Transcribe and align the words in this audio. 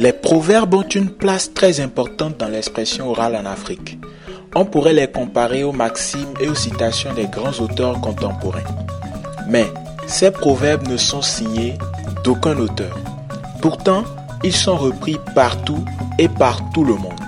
Les 0.00 0.14
proverbes 0.14 0.72
ont 0.72 0.88
une 0.88 1.10
place 1.10 1.52
très 1.52 1.78
importante 1.78 2.38
dans 2.38 2.48
l'expression 2.48 3.10
orale 3.10 3.36
en 3.36 3.44
Afrique. 3.44 3.98
On 4.54 4.64
pourrait 4.64 4.94
les 4.94 5.08
comparer 5.08 5.62
aux 5.62 5.72
maximes 5.72 6.32
et 6.40 6.48
aux 6.48 6.54
citations 6.54 7.12
des 7.12 7.26
grands 7.26 7.52
auteurs 7.60 8.00
contemporains. 8.00 8.64
Mais 9.46 9.66
ces 10.06 10.30
proverbes 10.30 10.88
ne 10.88 10.96
sont 10.96 11.20
signés 11.20 11.74
d'aucun 12.24 12.56
auteur. 12.56 12.96
Pourtant, 13.60 14.04
ils 14.42 14.56
sont 14.56 14.78
repris 14.78 15.18
partout 15.34 15.84
et 16.18 16.30
par 16.30 16.62
tout 16.72 16.84
le 16.84 16.94
monde. 16.94 17.20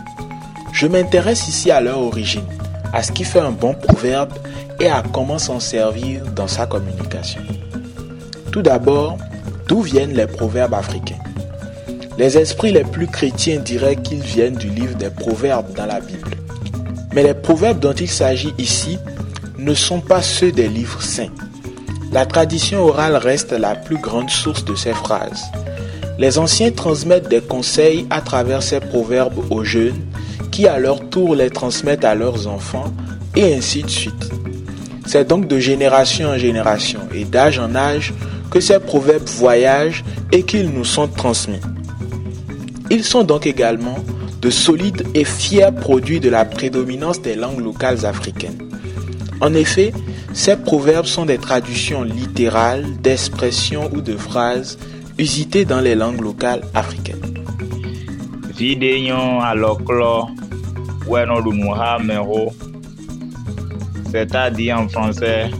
Je 0.72 0.86
m'intéresse 0.86 1.48
ici 1.48 1.70
à 1.70 1.82
leur 1.82 1.98
origine, 1.98 2.48
à 2.94 3.02
ce 3.02 3.12
qui 3.12 3.24
fait 3.24 3.40
un 3.40 3.52
bon 3.52 3.74
proverbe 3.74 4.32
et 4.80 4.88
à 4.88 5.02
comment 5.12 5.38
s'en 5.38 5.60
servir 5.60 6.24
dans 6.34 6.48
sa 6.48 6.64
communication. 6.64 7.42
Tout 8.50 8.62
d'abord, 8.62 9.18
d'où 9.68 9.82
viennent 9.82 10.14
les 10.14 10.26
proverbes 10.26 10.72
africains? 10.72 11.18
Les 12.18 12.36
esprits 12.36 12.72
les 12.72 12.84
plus 12.84 13.06
chrétiens 13.06 13.58
diraient 13.58 13.96
qu'ils 13.96 14.20
viennent 14.20 14.56
du 14.56 14.68
livre 14.68 14.96
des 14.96 15.10
proverbes 15.10 15.72
dans 15.74 15.86
la 15.86 16.00
Bible. 16.00 16.30
Mais 17.14 17.22
les 17.22 17.34
proverbes 17.34 17.80
dont 17.80 17.92
il 17.92 18.08
s'agit 18.08 18.52
ici 18.58 18.98
ne 19.58 19.74
sont 19.74 20.00
pas 20.00 20.22
ceux 20.22 20.52
des 20.52 20.68
livres 20.68 21.02
saints. 21.02 21.32
La 22.12 22.26
tradition 22.26 22.84
orale 22.84 23.16
reste 23.16 23.52
la 23.52 23.74
plus 23.74 23.96
grande 23.96 24.28
source 24.28 24.64
de 24.64 24.74
ces 24.74 24.92
phrases. 24.92 25.44
Les 26.18 26.38
anciens 26.38 26.70
transmettent 26.70 27.28
des 27.28 27.40
conseils 27.40 28.06
à 28.10 28.20
travers 28.20 28.62
ces 28.62 28.80
proverbes 28.80 29.50
aux 29.50 29.64
jeunes 29.64 30.00
qui 30.50 30.66
à 30.66 30.78
leur 30.78 31.08
tour 31.08 31.34
les 31.34 31.48
transmettent 31.48 32.04
à 32.04 32.14
leurs 32.14 32.46
enfants 32.46 32.92
et 33.34 33.54
ainsi 33.54 33.82
de 33.82 33.88
suite. 33.88 34.30
C'est 35.06 35.26
donc 35.26 35.48
de 35.48 35.58
génération 35.58 36.28
en 36.28 36.38
génération 36.38 37.00
et 37.14 37.24
d'âge 37.24 37.58
en 37.58 37.74
âge 37.74 38.12
que 38.50 38.60
ces 38.60 38.78
proverbes 38.78 39.26
voyagent 39.26 40.04
et 40.30 40.42
qu'ils 40.42 40.68
nous 40.68 40.84
sont 40.84 41.08
transmis. 41.08 41.60
Ils 42.92 43.04
sont 43.04 43.24
donc 43.24 43.46
également 43.46 43.96
de 44.42 44.50
solides 44.50 45.04
et 45.14 45.24
fiers 45.24 45.72
produits 45.80 46.20
de 46.20 46.28
la 46.28 46.44
prédominance 46.44 47.22
des 47.22 47.34
langues 47.34 47.60
locales 47.60 48.04
africaines. 48.04 48.68
En 49.40 49.54
effet, 49.54 49.94
ces 50.34 50.56
proverbes 50.56 51.06
sont 51.06 51.24
des 51.24 51.38
traductions 51.38 52.02
littérales 52.02 52.84
d'expressions 53.00 53.88
ou 53.94 54.02
de 54.02 54.14
phrases 54.14 54.78
usitées 55.18 55.64
dans 55.64 55.80
les 55.80 55.94
langues 55.94 56.20
locales 56.20 56.60
africaines. 56.74 57.16
C'est-à-dire 64.10 64.78
en 64.78 64.88
français 64.88 65.50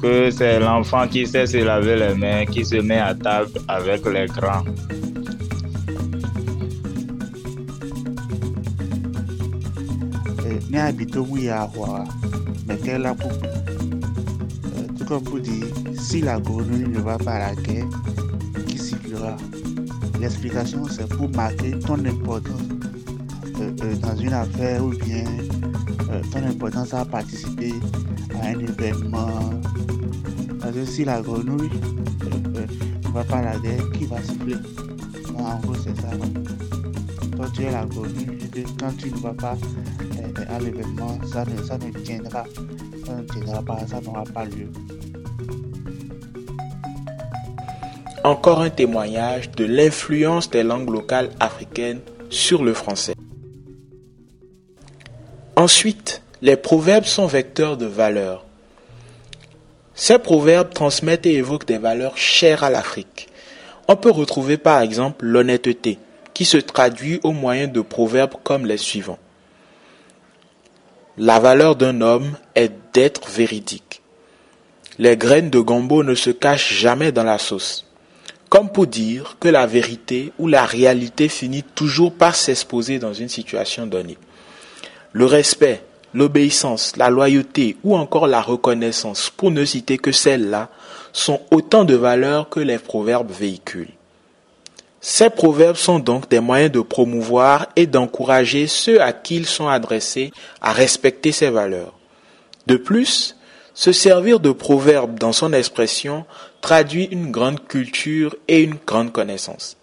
que 0.00 0.30
c'est 0.30 0.60
l'enfant 0.60 1.08
qui 1.08 1.26
sait 1.26 1.48
se 1.48 1.56
laver 1.56 1.96
les 1.96 2.14
mains 2.14 2.46
qui 2.46 2.64
se 2.64 2.76
met 2.76 3.00
à 3.00 3.12
table 3.12 3.50
avec 3.66 4.06
les. 4.06 4.26
Àbító 10.88 11.20
wíyà 11.30 11.54
àwọ̀ 11.64 12.04
mẹ̀kẹ́ 12.68 12.98
lápòpọ̀ 13.04 13.56
tout 14.96 15.04
comme 15.08 15.24
pour 15.24 15.40
dire 15.40 15.66
si 15.98 16.20
la 16.20 16.38
grenouille 16.40 16.88
ne 16.88 17.00
va 17.00 17.16
pas 17.18 17.38
la 17.38 17.54
guerre 17.54 17.88
qui 18.66 18.78
sifflera 18.78 19.36
l'explication 20.20 20.84
c'est 20.88 21.08
pour 21.08 21.28
marquer 21.30 21.78
ton 21.78 21.98
importance 22.04 22.62
euh, 23.60 23.70
euh, 23.82 23.94
dans 23.96 24.16
une 24.16 24.32
affaire 24.32 24.84
ou 24.84 24.90
bien 24.90 25.24
ton 26.32 26.44
importance 26.46 26.94
à 26.94 27.04
participer 27.04 27.74
à 28.42 28.48
un 28.48 28.58
événement. 28.60 29.50
Parce 30.60 30.72
que 30.74 30.84
si 30.84 31.04
la 31.04 31.20
grenouille 31.20 31.70
ne 32.24 33.10
va 33.12 33.24
pas 33.24 33.42
la 33.42 33.58
guerre 33.58 33.90
qui 33.92 34.06
va 34.06 34.22
siffler? 34.22 34.56
En 35.38 35.58
gros 35.60 35.74
c'est 35.74 35.96
ça. 36.00 36.10
Toi 37.36 37.46
tu 37.54 37.62
es 37.62 37.70
la 37.70 37.84
grenouille 37.86 38.38
quand 38.78 38.96
tu 38.96 39.10
ne 39.10 39.16
vas 39.18 39.34
pas 39.34 39.56
à 40.48 40.58
l'événement, 40.58 41.18
ça 41.32 41.44
n'aura 44.00 44.24
pas 44.24 44.44
lieu. 44.44 44.70
Encore 48.24 48.60
un 48.60 48.70
témoignage 48.70 49.50
de 49.52 49.64
l'influence 49.64 50.50
des 50.50 50.62
langues 50.62 50.90
locales 50.90 51.30
africaines 51.38 52.00
sur 52.28 52.64
le 52.64 52.74
français. 52.74 53.14
Ensuite, 55.54 56.22
les 56.42 56.56
proverbes 56.56 57.04
sont 57.04 57.26
vecteurs 57.26 57.76
de 57.76 57.86
valeurs. 57.86 58.44
Ces 59.94 60.18
proverbes 60.18 60.74
transmettent 60.74 61.26
et 61.26 61.34
évoquent 61.34 61.66
des 61.66 61.78
valeurs 61.78 62.18
chères 62.18 62.62
à 62.62 62.70
l'Afrique. 62.70 63.28
On 63.88 63.96
peut 63.96 64.10
retrouver 64.10 64.58
par 64.58 64.80
exemple 64.80 65.24
l'honnêteté, 65.24 65.98
qui 66.34 66.44
se 66.44 66.58
traduit 66.58 67.20
au 67.22 67.32
moyen 67.32 67.68
de 67.68 67.80
proverbes 67.80 68.34
comme 68.42 68.66
les 68.66 68.76
suivants. 68.76 69.18
La 71.18 71.40
valeur 71.40 71.76
d'un 71.76 72.02
homme 72.02 72.36
est 72.54 72.72
d'être 72.92 73.30
véridique. 73.30 74.02
Les 74.98 75.16
graines 75.16 75.48
de 75.48 75.60
gombo 75.60 76.02
ne 76.02 76.14
se 76.14 76.28
cachent 76.28 76.74
jamais 76.74 77.10
dans 77.10 77.24
la 77.24 77.38
sauce. 77.38 77.86
Comme 78.50 78.70
pour 78.70 78.86
dire 78.86 79.38
que 79.40 79.48
la 79.48 79.66
vérité 79.66 80.32
ou 80.38 80.46
la 80.46 80.66
réalité 80.66 81.28
finit 81.28 81.62
toujours 81.62 82.12
par 82.12 82.36
s'exposer 82.36 82.98
dans 82.98 83.14
une 83.14 83.30
situation 83.30 83.86
donnée. 83.86 84.18
Le 85.12 85.24
respect, 85.24 85.82
l'obéissance, 86.12 86.96
la 86.98 87.08
loyauté 87.08 87.78
ou 87.82 87.96
encore 87.96 88.26
la 88.26 88.42
reconnaissance, 88.42 89.30
pour 89.34 89.50
ne 89.50 89.64
citer 89.64 89.96
que 89.96 90.12
celles-là, 90.12 90.68
sont 91.14 91.40
autant 91.50 91.84
de 91.84 91.94
valeurs 91.94 92.50
que 92.50 92.60
les 92.60 92.78
proverbes 92.78 93.32
véhiculent. 93.32 93.95
Ces 95.08 95.30
proverbes 95.30 95.76
sont 95.76 96.00
donc 96.00 96.28
des 96.28 96.40
moyens 96.40 96.72
de 96.72 96.80
promouvoir 96.80 97.68
et 97.76 97.86
d'encourager 97.86 98.66
ceux 98.66 99.00
à 99.00 99.12
qui 99.12 99.36
ils 99.36 99.46
sont 99.46 99.68
adressés 99.68 100.32
à 100.60 100.72
respecter 100.72 101.30
ces 101.30 101.48
valeurs. 101.48 101.92
De 102.66 102.74
plus, 102.74 103.36
se 103.72 103.92
servir 103.92 104.40
de 104.40 104.50
proverbes 104.50 105.16
dans 105.16 105.32
son 105.32 105.52
expression 105.52 106.26
traduit 106.60 107.04
une 107.04 107.30
grande 107.30 107.68
culture 107.68 108.34
et 108.48 108.64
une 108.64 108.78
grande 108.84 109.12
connaissance. 109.12 109.76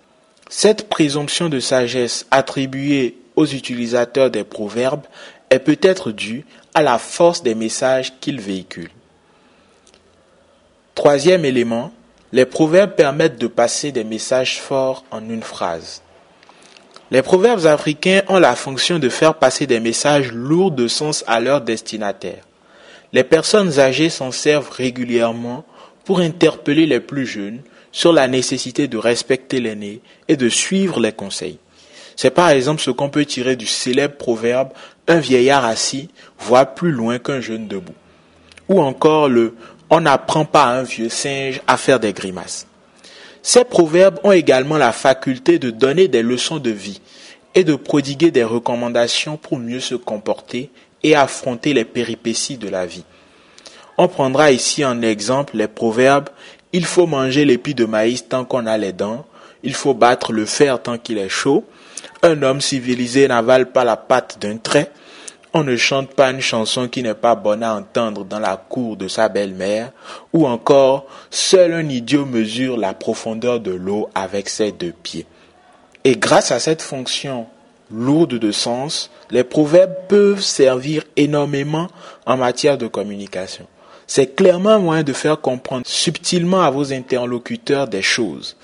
Cette 0.50 0.90
présomption 0.90 1.48
de 1.48 1.62
sagesse 1.62 2.26
attribuée 2.30 3.16
aux 3.38 3.46
utilisateurs 3.46 4.30
des 4.30 4.44
proverbes 4.44 5.06
est 5.50 5.60
peut-être 5.60 6.12
due 6.12 6.46
à 6.74 6.82
la 6.82 6.98
force 6.98 7.44
des 7.44 7.56
messages 7.56 8.12
qu'ils 8.20 8.42
véhiculent. 8.42 8.92
Troisième 10.96 11.46
élément, 11.46 11.94
les 12.34 12.46
proverbes 12.46 12.96
permettent 12.96 13.40
de 13.40 13.46
passer 13.46 13.92
des 13.92 14.04
messages 14.04 14.60
forts 14.60 15.06
en 15.12 15.30
une 15.30 15.44
phrase. 15.44 16.02
Les 17.12 17.22
proverbes 17.22 17.68
africains 17.68 18.24
ont 18.28 18.40
la 18.40 18.56
fonction 18.56 18.98
de 18.98 19.08
faire 19.08 19.36
passer 19.36 19.68
des 19.68 19.80
messages 19.80 20.32
lourds 20.32 20.72
de 20.72 20.88
sens 20.88 21.24
à 21.28 21.40
leurs 21.40 21.62
destinataires. 21.62 22.44
Les 23.14 23.24
personnes 23.24 23.80
âgées 23.80 24.10
s'en 24.10 24.32
servent 24.32 24.72
régulièrement 24.72 25.64
pour 26.06 26.22
interpeller 26.22 26.88
les 26.88 27.00
plus 27.00 27.28
jeunes 27.28 27.62
sur 27.92 28.12
la 28.12 28.28
nécessité 28.28 28.88
de 28.88 28.98
respecter 28.98 29.60
l'aîné 29.60 30.02
et 30.28 30.36
de 30.36 30.50
suivre 30.50 31.00
les 31.00 31.12
conseils. 31.12 31.60
C'est 32.16 32.32
par 32.32 32.50
exemple 32.50 32.82
ce 32.82 32.90
qu'on 32.90 33.10
peut 33.10 33.26
tirer 33.26 33.56
du 33.56 33.68
célèbre 33.68 34.16
proverbe 34.18 34.70
Un 35.08 35.20
vieillard 35.20 35.66
assis 35.66 36.10
voit 36.40 36.66
plus 36.66 36.92
loin 36.92 37.20
qu'un 37.20 37.42
jeune 37.42 37.68
debout. 37.68 37.94
Ou 38.70 38.82
encore 38.82 39.30
le 39.30 39.54
on 39.94 40.02
n'apprend 40.02 40.44
pas 40.44 40.64
à 40.64 40.80
un 40.80 40.84
vieux 40.84 41.10
singe 41.10 41.62
à 41.68 41.78
faire 41.78 42.00
des 42.00 42.14
grimaces. 42.14 42.66
Ces 43.44 43.64
proverbes 43.64 44.20
ont 44.24 44.32
également 44.32 44.78
la 44.78 44.92
faculté 44.92 45.60
de 45.60 45.70
donner 45.70 46.08
des 46.08 46.24
leçons 46.24 46.58
de 46.58 46.72
vie 46.72 47.00
et 47.54 47.64
de 47.64 47.76
prodiguer 47.76 48.32
des 48.32 48.44
recommandations 48.44 49.38
pour 49.38 49.60
mieux 49.60 49.80
se 49.80 49.94
comporter 49.94 50.72
et 51.04 51.16
affronter 51.16 51.74
les 51.76 51.86
péripéties 51.86 52.58
de 52.58 52.70
la 52.70 52.88
vie. 52.88 53.04
On 54.00 54.08
prendra 54.08 54.52
ici 54.52 54.84
en 54.84 55.04
exemple 55.04 55.58
les 55.58 55.68
proverbes 55.68 56.30
il 56.72 56.86
faut 56.86 57.06
manger 57.06 57.46
l'épi 57.46 57.76
de 57.76 57.86
maïs 57.86 58.28
tant 58.28 58.46
qu'on 58.46 58.66
a 58.66 58.80
les 58.80 58.94
dents, 58.94 59.28
il 59.62 59.76
faut 59.76 59.94
battre 59.94 60.34
le 60.34 60.48
fer 60.48 60.82
tant 60.82 60.98
qu'il 60.98 61.20
est 61.20 61.30
chaud, 61.30 61.64
un 62.24 62.42
homme 62.42 62.62
civilisé 62.62 63.28
n'avale 63.28 63.72
pas 63.72 63.84
la 63.84 63.96
patte 63.96 64.40
d'un 64.42 64.58
trait, 64.58 64.90
on 65.54 65.64
ne 65.64 65.78
chante 65.78 66.14
pas 66.14 66.32
une 66.32 66.42
chanson 66.42 66.88
qui 66.88 67.04
n'est 67.04 67.14
pas 67.14 67.36
bonne 67.36 67.62
à 67.62 67.76
entendre 67.76 68.26
dans 68.26 68.40
la 68.40 68.58
cour 68.58 68.98
de 68.98 69.08
sa 69.08 69.30
belle-mère, 69.30 69.92
ou 70.34 70.48
encore 70.48 71.06
seul 71.30 71.74
un 71.74 71.88
idiot 71.88 72.26
mesure 72.26 72.76
la 72.76 72.94
profondeur 72.94 73.60
de 73.60 73.72
l'eau 73.72 74.10
avec 74.16 74.50
ses 74.50 74.72
deux 74.72 74.94
pieds. 74.94 75.28
Et 76.04 76.16
grâce 76.16 76.52
à 76.52 76.60
cette 76.60 76.82
fonction 76.82 77.46
lourde 77.92 78.40
de 78.40 78.52
sens, 78.52 79.12
les 79.30 79.44
proverbes 79.44 79.96
peuvent 80.10 80.42
servir 80.42 81.04
énormément 81.16 81.88
en 82.26 82.38
matière 82.38 82.80
de 82.80 82.88
communication. 82.88 83.68
C'est 84.08 84.36
clairement 84.36 84.72
un 84.72 84.80
moyen 84.80 85.04
de 85.04 85.14
faire 85.14 85.40
comprendre 85.40 85.86
subtilement 85.86 86.62
à 86.62 86.72
vos 86.72 86.92
interlocuteurs 86.92 87.88
des 87.88 88.02
choses. 88.02 88.58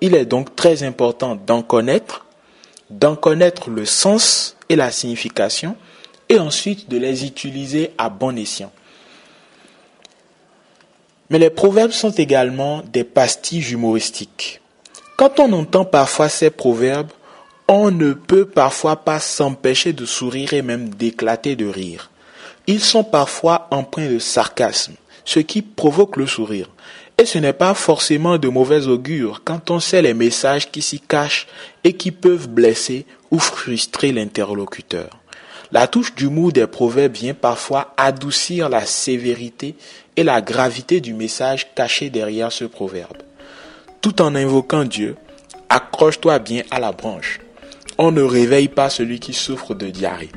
Il 0.00 0.14
est 0.14 0.24
donc 0.24 0.54
très 0.54 0.84
important 0.84 1.36
d'en 1.46 1.62
connaître, 1.62 2.26
d'en 2.90 3.16
connaître 3.16 3.70
le 3.70 3.84
sens 3.84 4.56
et 4.68 4.76
la 4.76 4.92
signification, 4.92 5.76
et 6.28 6.38
ensuite 6.38 6.88
de 6.88 6.98
les 6.98 7.24
utiliser 7.24 7.90
à 7.98 8.08
bon 8.08 8.36
escient. 8.36 8.72
Mais 11.30 11.38
les 11.38 11.50
proverbes 11.50 11.92
sont 11.92 12.10
également 12.10 12.82
des 12.92 13.04
pastilles 13.04 13.72
humoristiques. 13.72 14.60
Quand 15.16 15.40
on 15.40 15.52
entend 15.52 15.84
parfois 15.84 16.28
ces 16.28 16.50
proverbes, 16.50 17.10
on 17.66 17.90
ne 17.90 18.14
peut 18.14 18.46
parfois 18.46 18.96
pas 18.96 19.20
s'empêcher 19.20 19.92
de 19.92 20.06
sourire 20.06 20.54
et 20.54 20.62
même 20.62 20.88
d'éclater 20.88 21.54
de 21.54 21.66
rire. 21.66 22.10
Ils 22.66 22.80
sont 22.80 23.04
parfois 23.04 23.68
empreints 23.70 24.10
de 24.10 24.18
sarcasme, 24.18 24.94
ce 25.24 25.40
qui 25.40 25.60
provoque 25.60 26.16
le 26.16 26.26
sourire. 26.26 26.70
Et 27.18 27.26
ce 27.26 27.38
n'est 27.38 27.52
pas 27.52 27.74
forcément 27.74 28.38
de 28.38 28.48
mauvais 28.48 28.86
augure 28.86 29.42
quand 29.44 29.70
on 29.70 29.80
sait 29.80 30.02
les 30.02 30.14
messages 30.14 30.70
qui 30.70 30.80
s'y 30.80 31.00
cachent 31.00 31.46
et 31.84 31.94
qui 31.94 32.10
peuvent 32.10 32.48
blesser 32.48 33.04
ou 33.30 33.38
frustrer 33.38 34.12
l'interlocuteur. 34.12 35.17
La 35.70 35.86
touche 35.86 36.14
d'humour 36.14 36.52
des 36.52 36.66
proverbes 36.66 37.14
vient 37.14 37.34
parfois 37.34 37.92
adoucir 37.98 38.70
la 38.70 38.86
sévérité 38.86 39.74
et 40.16 40.22
la 40.22 40.40
gravité 40.40 41.00
du 41.00 41.12
message 41.12 41.68
caché 41.74 42.08
derrière 42.08 42.52
ce 42.52 42.64
proverbe. 42.64 43.18
Tout 44.00 44.22
en 44.22 44.34
invoquant 44.34 44.84
Dieu, 44.84 45.16
accroche-toi 45.68 46.38
bien 46.38 46.62
à 46.70 46.80
la 46.80 46.92
branche. 46.92 47.40
On 47.98 48.12
ne 48.12 48.22
réveille 48.22 48.68
pas 48.68 48.88
celui 48.88 49.20
qui 49.20 49.34
souffre 49.34 49.74
de 49.74 49.88
diarrhée, 49.88 50.30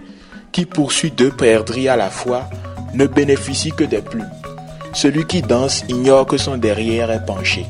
qui 0.51 0.65
poursuit 0.65 1.11
deux 1.11 1.31
perdrix 1.31 1.87
à 1.87 1.95
la 1.95 2.09
fois, 2.09 2.49
ne 2.93 3.07
bénéficie 3.07 3.71
que 3.71 3.85
des 3.85 4.01
plumes. 4.01 4.29
Celui 4.93 5.25
qui 5.25 5.41
danse 5.41 5.85
ignore 5.87 6.25
que 6.25 6.37
son 6.37 6.57
derrière 6.57 7.09
est 7.09 7.25
penché. 7.25 7.65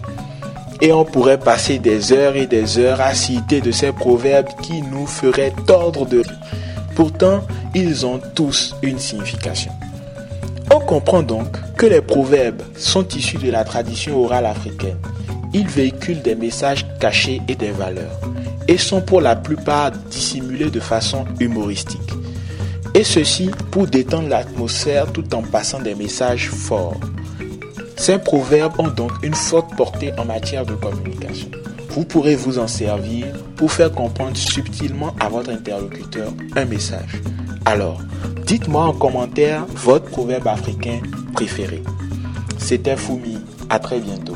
Et 0.82 0.92
on 0.92 1.06
pourrait 1.06 1.40
passer 1.40 1.78
des 1.78 2.12
heures 2.12 2.36
et 2.36 2.48
des 2.48 2.80
heures 2.80 3.02
à 3.02 3.14
citer 3.14 3.62
de 3.62 3.70
ces 3.70 3.92
proverbes 3.92 4.50
qui 4.64 4.82
nous 4.82 5.06
feraient 5.06 5.54
tordre 5.68 6.08
de 6.08 6.20
rire. 6.20 6.40
Pourtant, 6.96 7.42
ils 7.74 8.06
ont 8.06 8.20
tous 8.36 8.76
une 8.82 9.00
signification. 9.00 9.72
On 10.74 10.80
comprend 10.80 11.22
donc 11.22 11.58
que 11.76 11.86
les 11.86 12.02
proverbes 12.02 12.62
sont 12.76 13.08
issus 13.10 13.38
de 13.38 13.52
la 13.52 13.64
tradition 13.64 14.24
orale 14.24 14.46
africaine. 14.46 14.98
Ils 15.54 15.68
véhiculent 15.68 16.22
des 16.22 16.36
messages 16.36 16.86
cachés 17.00 17.42
et 17.48 17.56
des 17.56 17.72
valeurs, 17.72 18.20
et 18.68 18.78
sont 18.78 19.02
pour 19.02 19.20
la 19.20 19.36
plupart 19.36 19.92
dissimulés 19.92 20.70
de 20.70 20.80
façon 20.80 21.26
humoristique. 21.40 22.00
Et 22.94 23.04
ceci 23.04 23.50
pour 23.70 23.88
détendre 23.88 24.30
l'atmosphère 24.30 25.12
tout 25.12 25.34
en 25.34 25.42
passant 25.42 25.82
des 25.82 25.96
messages 25.96 26.50
forts. 26.50 27.00
Ces 27.98 28.18
proverbes 28.18 28.80
ont 28.80 28.88
donc 28.90 29.12
une 29.24 29.34
forte 29.34 29.76
portée 29.76 30.12
en 30.18 30.26
matière 30.26 30.66
de 30.66 30.74
communication. 30.74 31.50
Vous 31.94 32.06
pourrez 32.06 32.36
vous 32.36 32.58
en 32.58 32.68
servir 32.68 33.28
pour 33.58 33.72
faire 33.72 33.92
comprendre 33.92 34.38
subtilement 34.38 35.14
à 35.20 35.28
votre 35.28 35.50
interlocuteur 35.50 36.32
un 36.56 36.64
message. 36.64 37.22
Alors, 37.66 38.00
dites-moi 38.46 38.86
en 38.86 38.94
commentaire 38.94 39.66
votre 39.76 40.06
proverbe 40.06 40.48
africain 40.48 41.02
préféré. 41.34 41.84
C'était 42.58 42.96
Foumi. 42.96 43.40
À 43.70 43.80
très 43.80 44.00
bientôt. 44.00 44.36